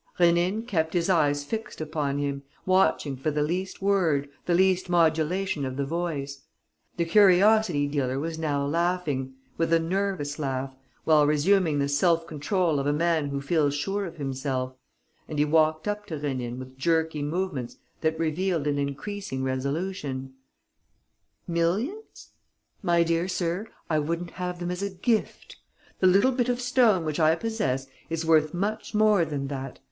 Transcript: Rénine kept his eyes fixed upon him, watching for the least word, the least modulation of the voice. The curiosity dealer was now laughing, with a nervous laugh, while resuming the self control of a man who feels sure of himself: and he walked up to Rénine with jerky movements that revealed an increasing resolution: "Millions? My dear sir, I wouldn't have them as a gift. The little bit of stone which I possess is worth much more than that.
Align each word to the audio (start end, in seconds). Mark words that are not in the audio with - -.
Rénine 0.17 0.65
kept 0.65 0.95
his 0.95 1.11
eyes 1.11 1.43
fixed 1.43 1.79
upon 1.79 2.17
him, 2.17 2.41
watching 2.65 3.15
for 3.15 3.29
the 3.29 3.43
least 3.43 3.83
word, 3.83 4.27
the 4.47 4.55
least 4.55 4.89
modulation 4.89 5.63
of 5.63 5.77
the 5.77 5.85
voice. 5.85 6.41
The 6.97 7.05
curiosity 7.05 7.87
dealer 7.87 8.17
was 8.17 8.39
now 8.39 8.65
laughing, 8.65 9.35
with 9.59 9.71
a 9.71 9.79
nervous 9.79 10.39
laugh, 10.39 10.73
while 11.03 11.27
resuming 11.27 11.77
the 11.77 11.87
self 11.87 12.25
control 12.25 12.79
of 12.79 12.87
a 12.87 12.93
man 12.93 13.27
who 13.27 13.41
feels 13.41 13.75
sure 13.75 14.07
of 14.07 14.17
himself: 14.17 14.73
and 15.27 15.37
he 15.37 15.45
walked 15.45 15.87
up 15.87 16.07
to 16.07 16.17
Rénine 16.17 16.57
with 16.57 16.79
jerky 16.79 17.21
movements 17.21 17.77
that 17.99 18.17
revealed 18.17 18.65
an 18.65 18.79
increasing 18.79 19.43
resolution: 19.43 20.33
"Millions? 21.47 22.31
My 22.81 23.03
dear 23.03 23.27
sir, 23.27 23.67
I 23.87 23.99
wouldn't 23.99 24.31
have 24.31 24.57
them 24.57 24.71
as 24.71 24.81
a 24.81 24.89
gift. 24.89 25.57
The 25.99 26.07
little 26.07 26.31
bit 26.31 26.49
of 26.49 26.59
stone 26.59 27.05
which 27.05 27.19
I 27.19 27.35
possess 27.35 27.85
is 28.09 28.25
worth 28.25 28.51
much 28.51 28.95
more 28.95 29.23
than 29.23 29.45
that. 29.49 29.77